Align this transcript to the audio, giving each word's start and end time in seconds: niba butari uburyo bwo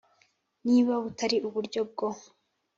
niba 0.67 0.93
butari 1.03 1.37
uburyo 1.47 1.81
bwo 1.91 2.07